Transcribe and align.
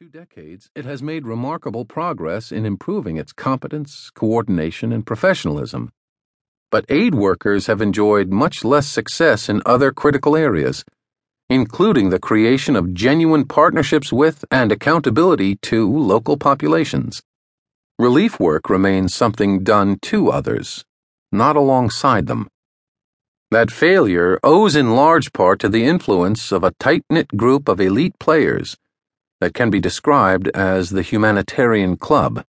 two 0.00 0.08
decades, 0.08 0.70
it 0.74 0.86
has 0.86 1.02
made 1.02 1.26
remarkable 1.26 1.84
progress 1.84 2.50
in 2.50 2.64
improving 2.64 3.18
its 3.18 3.34
competence, 3.34 4.08
coordination, 4.14 4.94
and 4.94 5.04
professionalism. 5.04 5.92
But 6.70 6.86
aid 6.88 7.14
workers 7.14 7.66
have 7.66 7.82
enjoyed 7.82 8.30
much 8.30 8.64
less 8.64 8.86
success 8.86 9.50
in 9.50 9.60
other 9.66 9.92
critical 9.92 10.38
areas, 10.38 10.86
including 11.50 12.08
the 12.08 12.18
creation 12.18 12.76
of 12.76 12.94
genuine 12.94 13.44
partnerships 13.44 14.10
with 14.10 14.42
and 14.50 14.72
accountability 14.72 15.56
to 15.56 15.86
local 15.86 16.38
populations. 16.38 17.20
Relief 17.98 18.40
work 18.40 18.70
remains 18.70 19.14
something 19.14 19.62
done 19.62 19.98
to 20.00 20.30
others, 20.30 20.82
not 21.30 21.56
alongside 21.56 22.26
them. 22.26 22.48
That 23.50 23.70
failure 23.70 24.40
owes 24.42 24.76
in 24.76 24.96
large 24.96 25.34
part 25.34 25.58
to 25.60 25.68
the 25.68 25.84
influence 25.84 26.52
of 26.52 26.64
a 26.64 26.72
tight 26.80 27.02
knit 27.10 27.28
group 27.36 27.68
of 27.68 27.82
elite 27.82 28.18
players 28.18 28.78
that 29.40 29.54
can 29.54 29.70
be 29.70 29.80
described 29.80 30.48
as 30.48 30.90
the 30.90 31.02
Humanitarian 31.02 31.96
Club, 31.96 32.44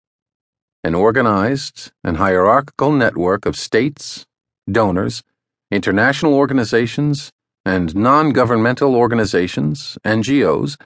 an 0.83 0.95
organized 0.95 1.93
and 2.03 2.17
hierarchical 2.17 2.93
network 2.93 3.47
of 3.47 3.57
states, 3.57 4.25
donors, 4.71 5.23
international 5.71 6.35
organizations, 6.35 7.31
and 7.65 7.95
non 7.95 8.31
governmental 8.31 8.95
organizations, 8.95 9.99
NGOs, 10.05 10.81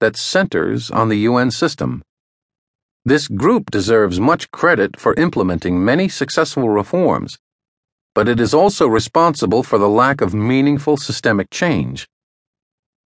that 0.00 0.16
centers 0.16 0.90
on 0.90 1.08
the 1.08 1.18
UN 1.18 1.50
system. 1.50 2.02
This 3.04 3.28
group 3.28 3.70
deserves 3.70 4.20
much 4.20 4.50
credit 4.50 5.00
for 5.00 5.14
implementing 5.14 5.84
many 5.84 6.08
successful 6.08 6.68
reforms, 6.68 7.38
but 8.14 8.28
it 8.28 8.38
is 8.38 8.54
also 8.54 8.86
responsible 8.86 9.62
for 9.62 9.78
the 9.78 9.88
lack 9.88 10.20
of 10.20 10.34
meaningful 10.34 10.96
systemic 10.96 11.50
change. 11.50 12.06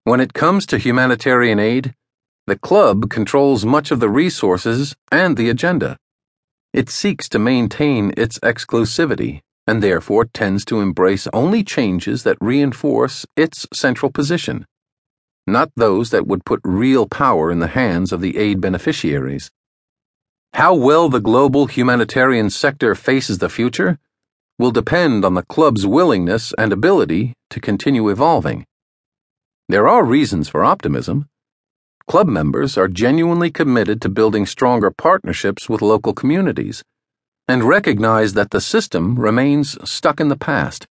When 0.02 0.20
it 0.20 0.34
comes 0.34 0.66
to 0.66 0.78
humanitarian 0.78 1.58
aid, 1.58 1.94
the 2.46 2.58
club 2.58 3.08
controls 3.08 3.64
much 3.64 3.90
of 3.90 4.00
the 4.00 4.08
resources 4.08 4.94
and 5.10 5.36
the 5.36 5.48
agenda. 5.48 5.96
It 6.72 6.90
seeks 6.90 7.28
to 7.30 7.38
maintain 7.38 8.12
its 8.16 8.38
exclusivity 8.40 9.40
and 9.66 9.82
therefore 9.82 10.26
tends 10.26 10.64
to 10.66 10.80
embrace 10.80 11.26
only 11.32 11.64
changes 11.64 12.22
that 12.24 12.36
reinforce 12.40 13.24
its 13.36 13.66
central 13.72 14.12
position, 14.12 14.66
not 15.46 15.70
those 15.76 16.10
that 16.10 16.26
would 16.26 16.44
put 16.44 16.60
real 16.64 17.06
power 17.06 17.50
in 17.50 17.60
the 17.60 17.68
hands 17.68 18.12
of 18.12 18.20
the 18.20 18.36
aid 18.36 18.60
beneficiaries. 18.60 19.50
How 20.52 20.74
well 20.74 21.08
the 21.08 21.20
global 21.20 21.66
humanitarian 21.66 22.50
sector 22.50 22.94
faces 22.94 23.38
the 23.38 23.48
future 23.48 23.98
will 24.58 24.70
depend 24.70 25.24
on 25.24 25.34
the 25.34 25.42
club's 25.42 25.86
willingness 25.86 26.52
and 26.56 26.72
ability 26.72 27.34
to 27.50 27.60
continue 27.60 28.08
evolving. 28.08 28.66
There 29.68 29.88
are 29.88 30.04
reasons 30.04 30.48
for 30.48 30.62
optimism. 30.62 31.28
Club 32.06 32.28
members 32.28 32.76
are 32.76 32.86
genuinely 32.86 33.50
committed 33.50 34.00
to 34.02 34.08
building 34.08 34.44
stronger 34.44 34.90
partnerships 34.90 35.68
with 35.68 35.80
local 35.80 36.12
communities 36.12 36.84
and 37.48 37.64
recognize 37.64 38.34
that 38.34 38.50
the 38.50 38.60
system 38.60 39.18
remains 39.18 39.76
stuck 39.88 40.20
in 40.20 40.28
the 40.28 40.36
past. 40.36 40.86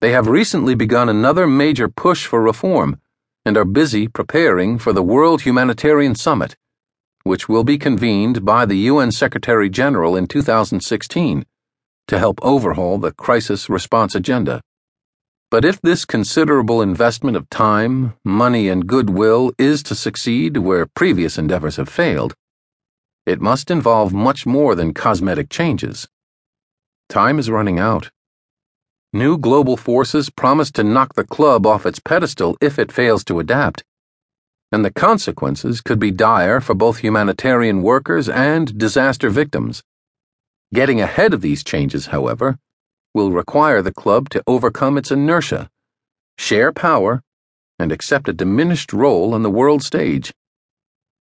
They 0.00 0.12
have 0.12 0.26
recently 0.26 0.74
begun 0.74 1.08
another 1.08 1.46
major 1.46 1.88
push 1.88 2.26
for 2.26 2.42
reform 2.42 3.00
and 3.44 3.56
are 3.56 3.64
busy 3.64 4.08
preparing 4.08 4.78
for 4.78 4.92
the 4.92 5.02
World 5.02 5.42
Humanitarian 5.42 6.14
Summit, 6.14 6.56
which 7.22 7.48
will 7.48 7.64
be 7.64 7.78
convened 7.78 8.44
by 8.44 8.66
the 8.66 8.76
UN 8.90 9.12
Secretary 9.12 9.70
General 9.70 10.16
in 10.16 10.26
2016 10.26 11.46
to 12.06 12.18
help 12.18 12.38
overhaul 12.42 12.98
the 12.98 13.12
crisis 13.12 13.70
response 13.70 14.14
agenda. 14.14 14.60
But 15.54 15.64
if 15.64 15.80
this 15.80 16.04
considerable 16.04 16.82
investment 16.82 17.36
of 17.36 17.48
time, 17.48 18.14
money, 18.24 18.68
and 18.68 18.88
goodwill 18.88 19.52
is 19.56 19.84
to 19.84 19.94
succeed 19.94 20.56
where 20.56 20.84
previous 20.84 21.38
endeavors 21.38 21.76
have 21.76 21.88
failed, 21.88 22.34
it 23.24 23.40
must 23.40 23.70
involve 23.70 24.12
much 24.12 24.46
more 24.46 24.74
than 24.74 24.92
cosmetic 24.92 25.50
changes. 25.50 26.08
Time 27.08 27.38
is 27.38 27.50
running 27.50 27.78
out. 27.78 28.10
New 29.12 29.38
global 29.38 29.76
forces 29.76 30.28
promise 30.28 30.72
to 30.72 30.82
knock 30.82 31.14
the 31.14 31.22
club 31.22 31.68
off 31.68 31.86
its 31.86 32.00
pedestal 32.00 32.56
if 32.60 32.76
it 32.76 32.90
fails 32.90 33.22
to 33.22 33.38
adapt, 33.38 33.84
and 34.72 34.84
the 34.84 34.92
consequences 34.92 35.80
could 35.80 36.00
be 36.00 36.10
dire 36.10 36.60
for 36.60 36.74
both 36.74 36.98
humanitarian 36.98 37.80
workers 37.80 38.28
and 38.28 38.76
disaster 38.76 39.30
victims. 39.30 39.84
Getting 40.72 41.00
ahead 41.00 41.32
of 41.32 41.42
these 41.42 41.62
changes, 41.62 42.06
however, 42.06 42.58
will 43.14 43.30
require 43.30 43.80
the 43.80 43.92
club 43.92 44.28
to 44.30 44.42
overcome 44.46 44.98
its 44.98 45.10
inertia, 45.10 45.70
share 46.36 46.72
power, 46.72 47.22
and 47.78 47.92
accept 47.92 48.28
a 48.28 48.32
diminished 48.32 48.92
role 48.92 49.32
on 49.32 49.42
the 49.42 49.50
world 49.50 49.82
stage. 49.82 50.34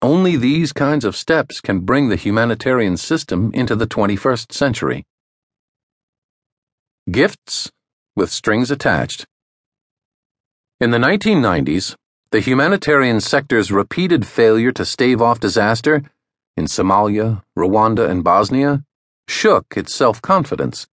Only 0.01 0.35
these 0.35 0.73
kinds 0.73 1.05
of 1.05 1.15
steps 1.15 1.59
can 1.61 1.79
bring 1.79 2.09
the 2.09 2.15
humanitarian 2.15 2.97
system 2.97 3.51
into 3.53 3.75
the 3.75 3.87
21st 3.87 4.51
century. 4.51 5.05
Gifts 7.09 7.71
with 8.15 8.29
strings 8.29 8.69
attached. 8.69 9.25
In 10.79 10.91
the 10.91 10.97
1990s, 10.97 11.95
the 12.31 12.41
humanitarian 12.41 13.21
sector's 13.21 13.71
repeated 13.71 14.27
failure 14.27 14.71
to 14.73 14.85
stave 14.85 15.21
off 15.21 15.39
disaster 15.39 16.03
in 16.57 16.65
Somalia, 16.65 17.43
Rwanda, 17.57 18.09
and 18.09 18.23
Bosnia 18.23 18.83
shook 19.27 19.65
its 19.77 19.95
self 19.95 20.21
confidence. 20.21 20.87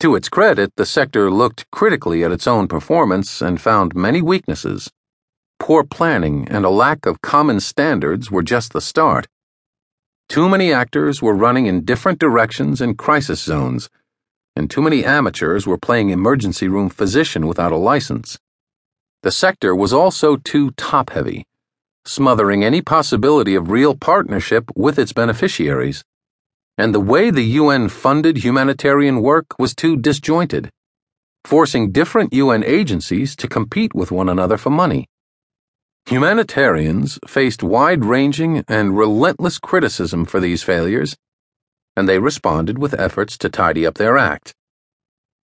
To 0.00 0.14
its 0.14 0.28
credit, 0.28 0.76
the 0.76 0.86
sector 0.86 1.28
looked 1.28 1.68
critically 1.72 2.22
at 2.22 2.30
its 2.30 2.46
own 2.46 2.68
performance 2.68 3.42
and 3.42 3.60
found 3.60 3.96
many 3.96 4.22
weaknesses. 4.22 4.92
Poor 5.58 5.82
planning 5.82 6.46
and 6.48 6.64
a 6.64 6.70
lack 6.70 7.04
of 7.04 7.20
common 7.20 7.58
standards 7.58 8.30
were 8.30 8.44
just 8.44 8.72
the 8.72 8.80
start. 8.80 9.26
Too 10.28 10.48
many 10.48 10.72
actors 10.72 11.20
were 11.20 11.34
running 11.34 11.66
in 11.66 11.84
different 11.84 12.20
directions 12.20 12.80
in 12.80 12.94
crisis 12.94 13.42
zones, 13.42 13.90
and 14.54 14.70
too 14.70 14.82
many 14.82 15.04
amateurs 15.04 15.66
were 15.66 15.78
playing 15.78 16.10
emergency 16.10 16.68
room 16.68 16.90
physician 16.90 17.48
without 17.48 17.72
a 17.72 17.76
license. 17.76 18.38
The 19.24 19.32
sector 19.32 19.74
was 19.74 19.92
also 19.92 20.36
too 20.36 20.70
top 20.72 21.10
heavy, 21.10 21.44
smothering 22.04 22.62
any 22.62 22.82
possibility 22.82 23.56
of 23.56 23.68
real 23.68 23.96
partnership 23.96 24.70
with 24.76 24.96
its 24.96 25.12
beneficiaries 25.12 26.04
and 26.78 26.94
the 26.94 27.00
way 27.00 27.30
the 27.30 27.42
UN 27.42 27.88
funded 27.88 28.38
humanitarian 28.38 29.20
work 29.20 29.58
was 29.58 29.74
too 29.74 29.96
disjointed, 29.96 30.70
forcing 31.44 31.90
different 31.90 32.32
UN 32.32 32.62
agencies 32.62 33.34
to 33.34 33.48
compete 33.48 33.94
with 33.96 34.12
one 34.12 34.28
another 34.28 34.56
for 34.56 34.70
money. 34.70 35.08
Humanitarians 36.06 37.18
faced 37.26 37.64
wide 37.64 38.04
ranging 38.04 38.64
and 38.68 38.96
relentless 38.96 39.58
criticism 39.58 40.24
for 40.24 40.38
these 40.38 40.62
failures, 40.62 41.16
and 41.96 42.08
they 42.08 42.20
responded 42.20 42.78
with 42.78 42.98
efforts 42.98 43.36
to 43.38 43.48
tidy 43.48 43.84
up 43.84 43.94
their 43.94 44.16
act. 44.16 44.54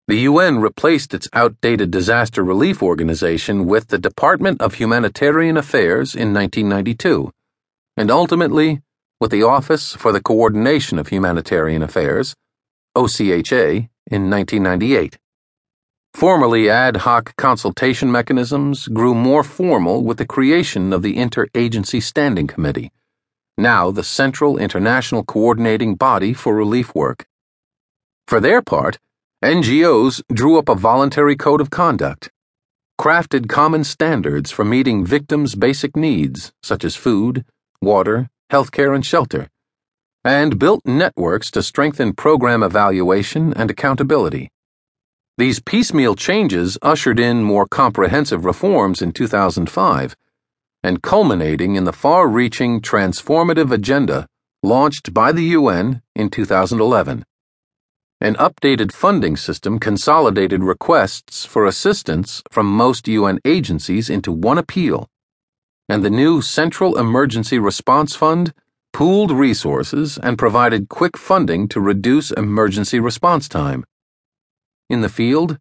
The 0.09 0.27
UN 0.31 0.59
replaced 0.59 1.15
its 1.15 1.29
outdated 1.33 1.93
disaster 1.93 2.43
relief 2.43 2.83
organization 2.83 3.67
with 3.67 3.87
the 3.87 3.99
Department 3.99 4.61
of 4.61 4.75
Humanitarian 4.75 5.57
Affairs 5.57 6.17
in 6.17 6.35
1992, 6.35 7.31
and 7.97 8.11
ultimately, 8.11 8.83
with 9.21 9.31
the 9.31 9.43
Office 9.43 9.95
for 9.95 10.13
the 10.13 10.23
Coordination 10.23 10.99
of 10.99 11.09
Humanitarian 11.09 11.83
Affairs, 11.83 12.35
OCHA, 12.97 13.91
in 14.11 14.31
1998. 14.31 15.19
Formerly 16.15 16.71
ad 16.71 16.97
hoc 16.97 17.37
consultation 17.37 18.11
mechanisms 18.11 18.89
grew 18.89 19.15
more 19.15 19.45
formal 19.45 20.03
with 20.03 20.17
the 20.17 20.27
creation 20.27 20.93
of 20.95 21.03
the 21.03 21.17
Interagency 21.17 22.03
Standing 22.03 22.47
Committee, 22.47 22.93
now 23.59 23.91
the 23.91 24.03
central 24.03 24.57
international 24.57 25.23
coordinating 25.23 25.97
body 25.97 26.33
for 26.33 26.55
relief 26.55 26.95
work. 26.95 27.27
For 28.27 28.41
their 28.41 28.63
part, 28.63 28.99
NGOs 29.45 30.23
drew 30.33 30.59
up 30.59 30.71
a 30.71 30.75
voluntary 30.75 31.37
code 31.37 31.61
of 31.61 31.69
conduct, 31.69 32.31
crafted 32.99 33.51
common 33.51 33.85
standards 33.85 34.51
for 34.51 34.65
meeting 34.65 35.05
victims' 35.05 35.55
basic 35.55 35.95
needs, 35.95 36.53
such 36.63 36.85
as 36.85 36.97
food, 36.97 37.45
water, 37.83 38.31
healthcare, 38.51 38.95
and 38.95 39.07
shelter, 39.07 39.49
and 40.25 40.59
built 40.59 40.83
networks 40.85 41.51
to 41.51 41.63
strengthen 41.63 42.13
program 42.13 42.63
evaluation 42.63 43.55
and 43.55 43.71
accountability. 43.71 44.51
These 45.39 45.61
piecemeal 45.61 46.17
changes 46.17 46.77
ushered 46.83 47.19
in 47.19 47.43
more 47.43 47.67
comprehensive 47.67 48.45
reforms 48.45 49.01
in 49.01 49.13
2005 49.13 50.15
and 50.83 51.03
culminating 51.03 51.77
in 51.77 51.85
the 51.85 51.93
far 51.93 52.29
reaching 52.29 52.81
transformative 52.81 53.71
agenda 53.71 54.27
launched 54.63 55.15
by 55.15 55.33
the 55.33 55.45
UN 55.59 56.03
in 56.15 56.29
2011. 56.29 57.25
An 58.21 58.35
updated 58.35 58.93
funding 58.93 59.37
system 59.37 59.79
consolidated 59.79 60.63
requests 60.63 61.47
for 61.47 61.65
assistance 61.65 62.43
from 62.51 62.67
most 62.67 63.09
UN 63.09 63.39
agencies 63.47 64.11
into 64.11 64.31
one 64.31 64.59
appeal 64.59 65.09
and 65.91 66.05
the 66.05 66.09
new 66.09 66.41
Central 66.41 66.97
Emergency 66.97 67.59
Response 67.59 68.15
Fund 68.15 68.53
pooled 68.93 69.33
resources 69.33 70.19
and 70.19 70.39
provided 70.39 70.89
quick 70.89 71.19
funding 71.19 71.67
to 71.67 71.81
reduce 71.81 72.31
emergency 72.31 73.01
response 73.01 73.49
time. 73.49 73.85
In 74.89 75.01
the 75.01 75.09
field, 75.09 75.59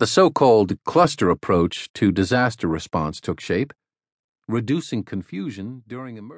the 0.00 0.06
so 0.08 0.30
called 0.30 0.76
cluster 0.84 1.30
approach 1.30 1.88
to 1.94 2.10
disaster 2.10 2.66
response 2.66 3.20
took 3.20 3.38
shape, 3.38 3.72
reducing 4.48 5.04
confusion 5.04 5.84
during 5.86 6.16
emergency. 6.16 6.28